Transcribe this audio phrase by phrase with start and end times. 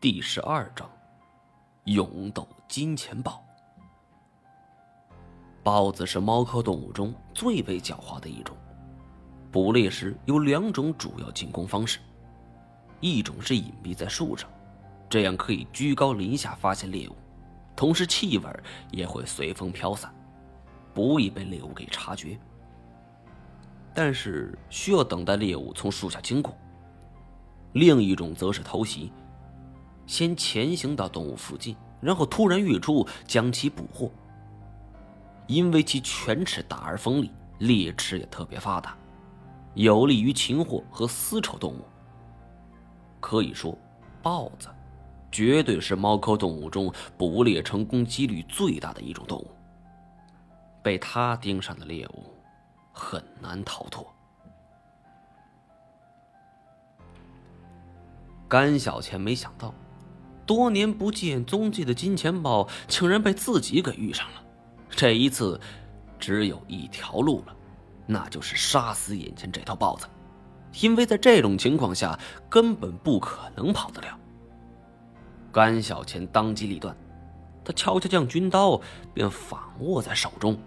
[0.00, 0.88] 第十二章，
[1.82, 3.44] 勇斗金钱豹。
[5.64, 8.56] 豹子是猫科动物中最为狡猾的一种。
[9.50, 11.98] 捕猎时有两种主要进攻方式，
[13.00, 14.48] 一种是隐蔽在树上，
[15.10, 17.16] 这样可以居高临下发现猎物，
[17.74, 18.48] 同时气味
[18.92, 20.14] 也会随风飘散，
[20.94, 22.38] 不易被猎物给察觉。
[23.92, 26.56] 但是需要等待猎物从树下经过。
[27.72, 29.10] 另一种则是偷袭。
[30.08, 34.10] 先潜行到动物附近，然后突然跃出，将其捕获。
[35.46, 38.96] 因为其犬齿大而锋利，猎齿也特别发达，
[39.74, 41.84] 有利于擒获和丝绸动物。
[43.20, 43.76] 可以说，
[44.22, 44.68] 豹子
[45.30, 49.50] 绝对是猫科动物中捕猎成功几率最大的一种动物。
[50.82, 52.24] 被它盯上的猎物，
[52.92, 54.06] 很难逃脱。
[58.48, 59.74] 甘小钱没想到。
[60.48, 64.42] 多年不见踪迹的金钱豹竟然被自己给遇上了，
[64.88, 65.60] 这一次，
[66.18, 67.54] 只有一条路了，
[68.06, 70.06] 那就是杀死眼前这头豹子，
[70.80, 72.18] 因为在这种情况下
[72.48, 74.18] 根本不可能跑得了。
[75.52, 76.96] 甘小钱当机立断，
[77.62, 78.80] 他悄悄将军刀
[79.12, 80.58] 便反握在手中。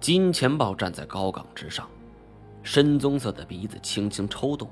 [0.00, 1.86] 金钱豹站在高岗之上，
[2.62, 4.70] 深棕色的鼻子轻轻抽动。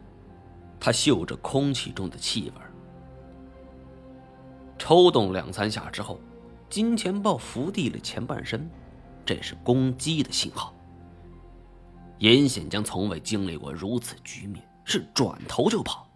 [0.80, 2.62] 他嗅着空气中的气味，
[4.78, 6.18] 抽动两三下之后，
[6.70, 8.68] 金钱豹伏地了前半身，
[9.26, 10.74] 这是攻击的信号。
[12.18, 16.08] 严显江从未经历过如此局面，是转头就跑。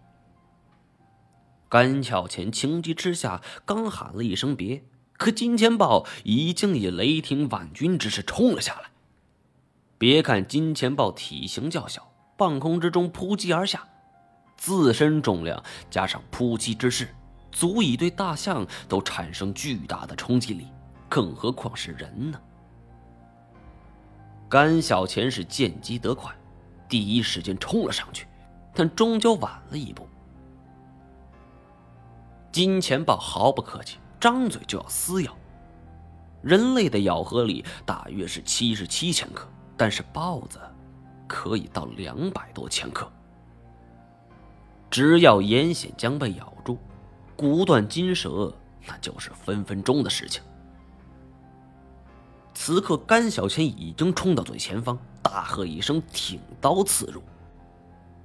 [1.69, 8.89] 甘巧前情急之下刚喊了一声别，可金钱豹已经以雷霆万钧之势冲了下来。
[9.97, 13.87] 别看金钱豹体型较小，半空之中扑击而下。
[14.57, 17.07] 自身重量加上扑击之势，
[17.51, 20.67] 足以对大象都产生巨大的冲击力，
[21.07, 22.39] 更何况是人呢？
[24.49, 26.33] 甘小钱是见机得快，
[26.87, 28.27] 第一时间冲了上去，
[28.73, 30.07] 但终究晚了一步。
[32.51, 35.35] 金钱豹毫不客气，张嘴就要撕咬。
[36.41, 40.59] 人类的咬合力大约是七十七千克，但是豹子
[41.27, 43.11] 可以到两百多千克。
[44.95, 46.77] 只要严显江被咬住，
[47.35, 48.55] 骨断筋折，
[48.87, 50.41] 那就是分分钟的事情。
[52.53, 57.21] 此刻，甘小千已经冲到最前方，大喝一声，挺刀刺入。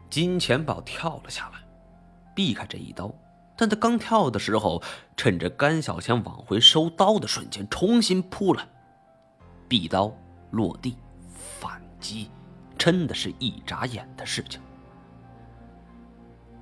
[0.08, 1.58] 金钱豹跳了下来，
[2.36, 3.12] 避开这一刀，
[3.56, 4.80] 但他刚跳的时候，
[5.16, 8.64] 趁着甘小千往回收刀的瞬间，重新扑来，
[9.66, 10.14] 避刀
[10.52, 10.96] 落地，
[11.58, 12.30] 反击，
[12.78, 14.60] 真的是一眨眼的事情。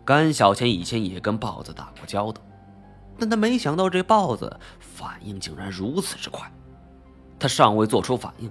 [0.08, 2.40] 甘小钱以前也跟豹子打过交道，
[3.18, 6.50] 但他没想到这豹子反应竟然如此之快。
[7.38, 8.50] 他尚未做出反应，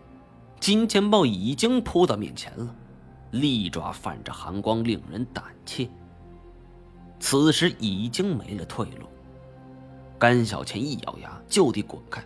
[0.59, 2.75] 金钱豹已经扑到面前了，
[3.31, 5.89] 利爪泛着寒光，令人胆怯。
[7.19, 9.07] 此时已经没了退路，
[10.19, 12.23] 甘小钱一咬牙就地滚开。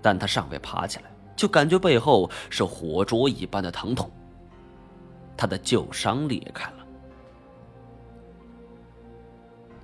[0.00, 4.10] 但他尚未爬起来，就感觉背后是火灼一般的疼痛，
[5.36, 6.77] 他的旧伤裂开了。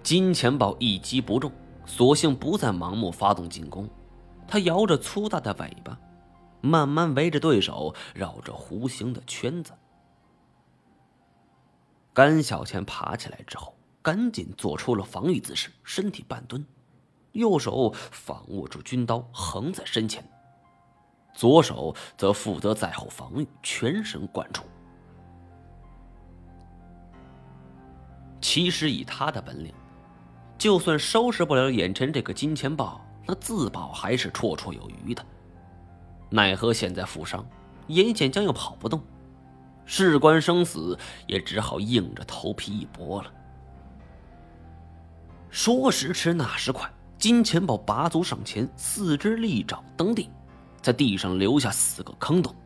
[0.04, 1.50] 金钱豹一击不中，
[1.87, 3.88] 索性不再盲目发动进攻。
[4.47, 5.98] 他摇着粗大的尾巴，
[6.60, 9.72] 慢慢围着对手绕着弧形的圈子。
[12.12, 16.62] 甘小钱爬起来之后，赶紧做出了防御姿势，身体半蹲，
[17.32, 20.22] 右手反握住军刀，横在身前，
[21.32, 24.62] 左手则负责在后防御，全神贯注。
[28.42, 29.72] 其实以他的本领。
[30.65, 35.23] 就算收拾不了眼前这个金钱豹，那自保还是绰绰有余的。
[36.31, 37.47] 奈何现在负伤，
[37.89, 38.99] 眼见将又跑不动，
[39.85, 43.31] 事关生死，也只好硬着头皮一搏了。
[45.51, 50.31] 说时迟，那时快，金钱豹拔足上前，四只利爪蹬地，
[50.81, 52.57] 在地上留下四个坑洞。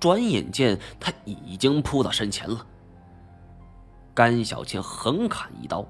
[0.00, 2.66] 转眼间，他已经扑到身前了。
[4.14, 5.86] 甘小千横砍一刀。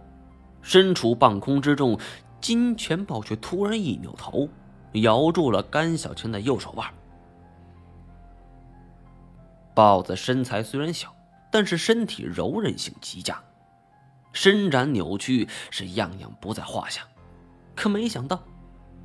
[0.62, 1.99] 身处半空之中，
[2.40, 4.49] 金钱豹却突然一扭头，
[4.93, 6.87] 咬住了甘小千的右手腕。
[9.75, 11.14] 豹子身材虽然小，
[11.50, 13.40] 但是身体柔韧性极佳，
[14.32, 17.02] 伸展扭曲是样样不在话下。
[17.75, 18.43] 可没想到，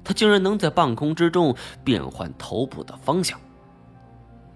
[0.03, 3.39] 它竟然能在半空之中变换头部的方向。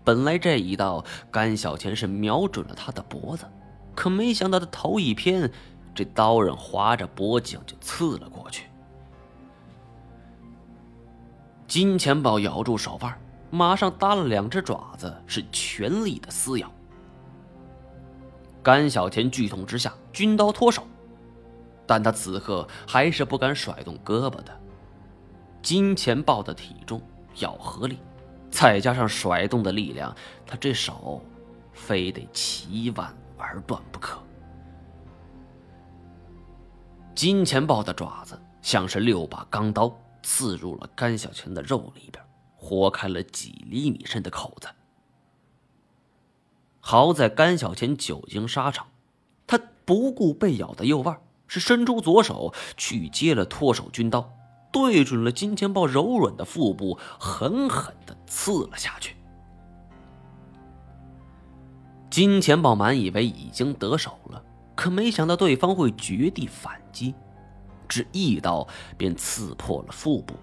[0.03, 3.45] 本来这一刀，甘小千是瞄准了他的脖子。
[3.94, 5.51] 可没想到他头一偏，
[5.97, 8.67] 这刀刃划着脖颈就刺了过去。
[11.67, 16.71] 金钱豹咬住手腕，马上搭了两只爪子，是全力的撕咬。
[18.61, 20.85] 甘小钱剧痛之下，军刀脱手，
[21.88, 24.55] 但他此刻还是不敢甩动胳膊的。
[25.63, 27.01] 金钱豹的体重、
[27.39, 27.97] 咬合力，
[28.51, 30.15] 再加上甩动的力量，
[30.45, 31.19] 他这手
[31.73, 34.19] 非得齐腕而断不可。
[37.17, 39.91] 金钱豹的爪子像是六把钢刀。
[40.21, 42.21] 刺入了甘小钱的肉里边，
[42.57, 44.67] 豁开了几厘米深的口子。
[46.81, 48.87] 好在甘小钱久经沙场，
[49.47, 51.17] 他不顾被咬的右腕，
[51.47, 54.29] 是伸出左手去接了脱手军刀，
[54.69, 59.15] 对准了金钱豹柔软的腹部，狠狠的刺了下去。
[62.09, 64.43] 金钱豹满以为已经得手了，
[64.77, 67.13] 可没想到对方会绝地反击。
[67.89, 70.35] 只一刀便刺破了腹部。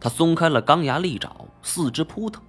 [0.00, 2.42] 他松开了钢牙利爪，四肢扑腾，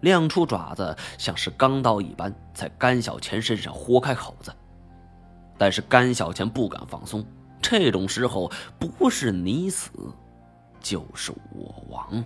[0.00, 4.52] 亮出爪子，像是钢刀一般，在甘小钱身上豁开口子。
[5.56, 7.24] 但是甘小钱不敢放松，
[7.62, 9.90] 这种时候不是你死，
[10.78, 12.22] 就是我亡。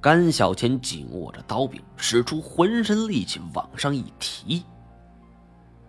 [0.00, 4.64] 甘小钱紧握着刀柄，使出浑身力气往上一提。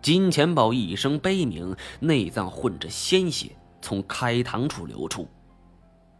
[0.07, 3.51] 金钱豹一声悲鸣，内脏混着鲜血
[3.81, 5.27] 从开膛处流出，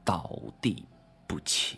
[0.04, 0.30] 倒
[0.60, 0.84] 地
[1.25, 1.78] 不起。